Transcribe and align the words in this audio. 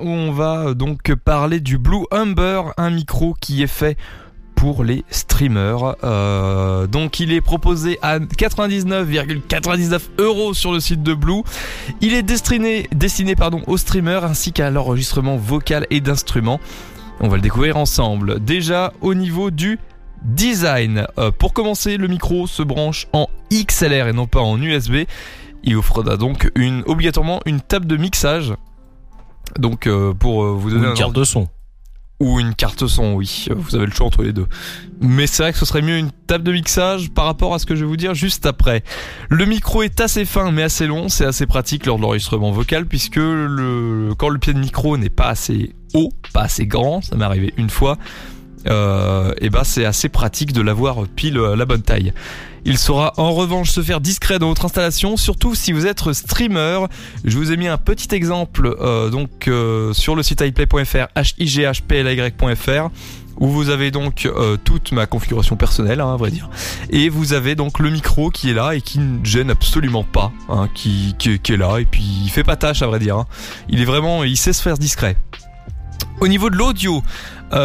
On 0.00 0.30
va 0.30 0.74
donc 0.74 1.12
parler 1.16 1.58
du 1.58 1.76
Blue 1.76 2.04
Humber, 2.12 2.72
un 2.76 2.90
micro 2.90 3.34
qui 3.40 3.64
est 3.64 3.66
fait 3.66 3.96
pour 4.54 4.84
les 4.84 5.04
streamers. 5.10 5.96
Euh, 6.04 6.86
donc 6.86 7.18
il 7.18 7.32
est 7.32 7.40
proposé 7.40 7.98
à 8.00 8.20
99,99 8.20 10.00
euros 10.18 10.54
sur 10.54 10.72
le 10.72 10.78
site 10.78 11.02
de 11.02 11.14
Blue. 11.14 11.42
Il 12.00 12.14
est 12.14 12.22
destiné, 12.22 12.86
aux 13.66 13.76
streamers 13.76 14.24
ainsi 14.24 14.52
qu'à 14.52 14.70
l'enregistrement 14.70 15.36
vocal 15.36 15.84
et 15.90 16.00
d'instruments. 16.00 16.60
On 17.18 17.26
va 17.26 17.34
le 17.34 17.42
découvrir 17.42 17.76
ensemble. 17.76 18.38
Déjà 18.38 18.92
au 19.00 19.14
niveau 19.14 19.50
du 19.50 19.80
design. 20.22 21.08
Euh, 21.18 21.32
pour 21.32 21.52
commencer, 21.52 21.96
le 21.96 22.06
micro 22.06 22.46
se 22.46 22.62
branche 22.62 23.08
en 23.12 23.26
XLR 23.52 24.06
et 24.06 24.12
non 24.12 24.28
pas 24.28 24.42
en 24.42 24.62
USB. 24.62 25.06
Il 25.64 25.76
offrira 25.76 26.16
donc 26.16 26.52
obligatoirement 26.86 27.40
une 27.46 27.60
table 27.60 27.86
de 27.86 27.96
mixage 27.96 28.54
donc 29.58 29.86
euh, 29.86 30.14
pour 30.14 30.44
euh, 30.44 30.52
vous 30.52 30.70
donner 30.70 30.88
une 30.88 30.94
carte 30.94 31.14
de 31.14 31.24
son 31.24 31.48
ou 32.20 32.40
une 32.40 32.54
carte 32.54 32.86
son, 32.86 33.14
oui, 33.14 33.46
vous 33.54 33.76
avez 33.76 33.86
le 33.86 33.92
choix 33.92 34.06
entre 34.06 34.22
les 34.22 34.32
deux. 34.32 34.48
Mais 35.00 35.28
c'est 35.28 35.44
vrai 35.44 35.52
que 35.52 35.58
ce 35.58 35.64
serait 35.64 35.82
mieux 35.82 35.98
une 35.98 36.10
table 36.10 36.42
de 36.42 36.52
mixage 36.52 37.10
par 37.10 37.26
rapport 37.26 37.54
à 37.54 37.60
ce 37.60 37.66
que 37.66 37.76
je 37.76 37.82
vais 37.84 37.86
vous 37.86 37.96
dire 37.96 38.14
juste 38.14 38.44
après. 38.44 38.82
Le 39.28 39.44
micro 39.44 39.82
est 39.82 40.00
assez 40.00 40.24
fin 40.24 40.50
mais 40.50 40.64
assez 40.64 40.86
long, 40.86 41.08
c'est 41.08 41.24
assez 41.24 41.46
pratique 41.46 41.86
lors 41.86 41.96
de 41.96 42.02
l'enregistrement 42.02 42.50
vocal 42.50 42.86
puisque 42.86 43.16
le, 43.16 44.14
quand 44.18 44.30
le 44.30 44.38
pied 44.38 44.52
de 44.52 44.58
micro 44.58 44.96
n'est 44.96 45.10
pas 45.10 45.28
assez 45.28 45.72
haut, 45.94 46.12
pas 46.32 46.42
assez 46.42 46.66
grand, 46.66 47.02
ça 47.02 47.16
m'est 47.16 47.24
arrivé 47.24 47.54
une 47.56 47.70
fois, 47.70 47.98
euh, 48.66 49.32
et 49.40 49.50
ben 49.50 49.64
c'est 49.64 49.84
assez 49.84 50.08
pratique 50.08 50.52
de 50.52 50.60
l'avoir 50.60 51.06
pile 51.06 51.36
la 51.38 51.64
bonne 51.64 51.82
taille. 51.82 52.12
Il 52.64 52.76
saura 52.76 53.14
en 53.16 53.32
revanche 53.32 53.70
se 53.70 53.80
faire 53.80 54.00
discret 54.00 54.38
dans 54.38 54.48
votre 54.48 54.64
installation, 54.64 55.16
surtout 55.16 55.54
si 55.54 55.72
vous 55.72 55.86
êtes 55.86 56.12
streamer. 56.12 56.80
Je 57.24 57.36
vous 57.38 57.52
ai 57.52 57.56
mis 57.56 57.68
un 57.68 57.78
petit 57.78 58.14
exemple 58.14 58.76
euh, 58.80 59.10
donc 59.10 59.48
euh, 59.48 59.92
sur 59.92 60.16
le 60.16 60.22
site 60.22 60.42
iplay.fr, 60.42 61.06
highplay.fr 61.16 62.90
où 63.40 63.46
vous 63.46 63.68
avez 63.68 63.92
donc 63.92 64.28
toute 64.64 64.90
ma 64.90 65.06
configuration 65.06 65.54
personnelle, 65.54 66.00
hein, 66.00 66.12
à 66.12 66.16
vrai 66.16 66.32
dire, 66.32 66.50
et 66.90 67.08
vous 67.08 67.34
avez 67.34 67.54
donc 67.54 67.78
le 67.78 67.88
micro 67.88 68.30
qui 68.30 68.50
est 68.50 68.52
là 68.52 68.72
et 68.72 68.80
qui 68.80 68.98
ne 68.98 69.24
gêne 69.24 69.48
absolument 69.48 70.02
pas, 70.02 70.32
hein, 70.48 70.68
qui, 70.74 71.14
qui, 71.16 71.30
est 71.30 71.56
là 71.56 71.78
et 71.78 71.84
puis 71.84 72.02
il 72.24 72.30
fait 72.30 72.42
pas 72.42 72.56
tâche 72.56 72.82
à 72.82 72.88
vrai 72.88 72.98
dire. 72.98 73.16
Hein. 73.16 73.26
Il 73.68 73.80
est 73.80 73.84
vraiment, 73.84 74.24
il 74.24 74.36
sait 74.36 74.52
se 74.52 74.60
faire 74.60 74.76
discret. 74.76 75.16
Au 76.20 76.26
niveau 76.26 76.50
de 76.50 76.56
l'audio, 76.56 77.00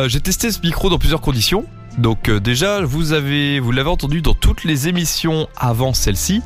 j'ai 0.08 0.20
testé 0.22 0.52
ce 0.52 0.60
micro 0.62 0.90
dans 0.90 1.00
plusieurs 1.00 1.22
conditions. 1.22 1.66
Donc 1.98 2.28
euh, 2.30 2.40
déjà, 2.40 2.82
vous 2.82 3.04
vous 3.04 3.72
l'avez 3.72 3.90
entendu 3.90 4.22
dans 4.22 4.34
toutes 4.34 4.64
les 4.64 4.88
émissions 4.88 5.48
avant 5.56 5.94
celle-ci. 5.94 6.42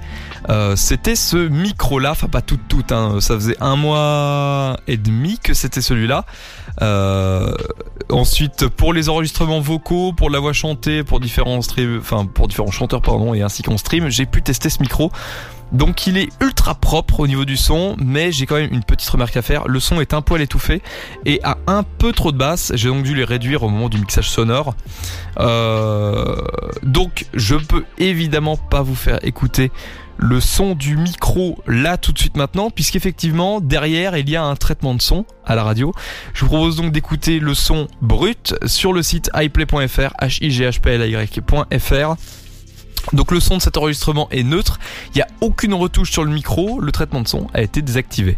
Euh, 0.50 0.76
c'était 0.76 1.16
ce 1.16 1.38
micro-là, 1.38 2.12
enfin 2.12 2.28
pas 2.28 2.42
tout, 2.42 2.60
tout, 2.68 2.84
hein, 2.92 3.20
ça 3.22 3.36
faisait 3.36 3.58
un 3.60 3.76
mois 3.76 4.78
et 4.88 4.98
demi 4.98 5.40
que 5.40 5.54
c'était 5.54 5.82
celui-là. 5.82 6.26
Euh, 6.82 7.54
ensuite, 8.10 8.68
pour 8.68 8.94
les 8.94 9.10
enregistrements 9.10 9.60
vocaux, 9.60 10.14
pour 10.14 10.30
la 10.30 10.40
voix 10.40 10.54
chantée, 10.54 11.04
pour 11.04 11.20
différents 11.20 11.62
stream, 11.62 11.98
enfin 12.00 12.26
pour 12.26 12.48
différents 12.48 12.72
chanteurs 12.72 13.02
pardon, 13.02 13.34
et 13.34 13.42
ainsi 13.42 13.64
qu'en 13.64 13.78
stream, 13.78 14.10
j'ai 14.10 14.26
pu 14.26 14.42
tester 14.42 14.70
ce 14.70 14.80
micro. 14.82 15.12
Donc 15.72 16.08
il 16.08 16.18
est 16.18 16.30
ultra 16.42 16.76
propre 16.76 17.20
au 17.20 17.28
niveau 17.28 17.46
du 17.46 17.58
son, 17.58 17.96
mais 18.00 18.32
j'ai 18.32 18.46
quand 18.46 18.56
même 18.56 18.72
une 18.72 18.84
petite 18.84 19.10
remarque 19.10 19.36
à 19.38 19.42
faire. 19.42 19.68
Le 19.68 19.80
son 19.80 20.00
est 20.02 20.14
un 20.14 20.22
poil 20.22 20.42
étouffé 20.42 20.82
et 21.26 21.40
a 21.44 21.58
un 21.68 21.84
peu 21.84 22.12
trop 22.14 22.32
de 22.32 22.38
basse. 22.38 22.72
J'ai 22.76 22.90
donc 22.90 23.04
dû 23.04 23.16
les 23.16 23.24
réduire 23.24 23.64
au 23.64 23.70
moment 23.70 23.90
du 23.90 23.98
mixage 23.98 24.30
sonore. 24.30 24.76
Euh, 25.40 26.38
donc 26.84 27.26
je 27.34 27.56
peux 27.56 27.86
évidemment 27.98 28.58
pas 28.58 28.82
vous 28.82 28.96
faire 28.96 29.20
écouter 29.24 29.72
le 30.20 30.40
son 30.40 30.74
du 30.74 30.98
micro 30.98 31.60
là 31.68 31.98
tout 31.98 32.12
de 32.12 32.18
suite 32.18 32.38
maintenant, 32.38 32.70
puisqu'effectivement 32.72 33.62
derrière 33.62 34.18
il 34.18 34.30
y 34.30 34.36
a 34.36 34.44
un 34.44 34.56
traitement 34.56 34.96
de 34.96 35.02
son 35.02 35.26
à 35.46 35.56
la 35.56 35.64
radio. 35.64 35.94
Je 36.34 36.42
vous 36.42 36.48
propose 36.48 36.76
donc 36.76 36.92
d'écouter 36.92 37.40
le 37.40 37.54
son 37.54 37.88
brut 38.02 38.56
sur 38.66 38.94
le 38.94 39.04
site 39.04 39.30
iplay.fr, 39.36 40.14
h 40.22 40.40
i. 40.42 40.48
Donc 43.14 43.32
le 43.32 43.40
son 43.40 43.58
de 43.58 43.62
cet 43.62 43.78
enregistrement 43.78 44.28
est 44.32 44.44
neutre, 44.44 44.80
il 45.14 45.18
n'y 45.18 45.22
a 45.22 45.28
aucune 45.42 45.74
retouche 45.74 46.12
sur 46.12 46.24
le 46.24 46.32
micro, 46.32 46.80
le 46.80 46.92
traitement 46.92 47.22
de 47.22 47.28
son 47.28 47.48
a 47.54 47.62
été 47.62 47.82
désactivé. 47.82 48.38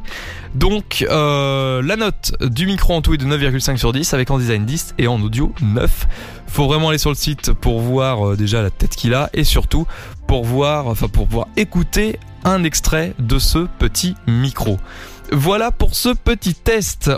Donc 0.56 1.06
euh, 1.10 1.82
la 1.82 1.96
note 1.96 2.34
du 2.42 2.66
micro 2.66 2.94
en 2.94 3.02
tout 3.02 3.14
est 3.14 3.18
de 3.18 3.26
9,5 3.26 3.78
sur 3.78 3.94
10 3.94 4.14
avec 4.14 4.30
en 4.32 4.38
design 4.38 4.66
10 4.66 4.96
et 4.98 5.08
en 5.08 5.22
audio 5.22 5.54
9. 5.62 6.08
Faut 6.48 6.68
vraiment 6.68 6.90
aller 6.90 6.98
sur 6.98 7.10
le 7.10 7.16
site 7.16 7.54
pour 7.54 7.80
voir 7.80 8.30
euh, 8.30 8.36
déjà 8.36 8.62
la 8.62 8.70
tête 8.70 8.96
qu'il 8.96 9.14
a 9.14 9.30
et 9.34 9.44
surtout 9.44 9.86
pour 10.28 10.46
voir, 10.46 10.88
enfin 10.88 11.08
pour 11.08 11.28
pouvoir 11.28 11.48
écouter 11.58 12.20
un 12.44 12.64
extrait 12.64 13.14
de 13.20 13.40
ce 13.40 13.68
petit 13.80 14.16
micro. 14.28 14.78
Voilà 15.32 15.72
pour 15.72 15.96
ce 15.96 16.10
petit 16.10 16.56
test. 16.56 17.08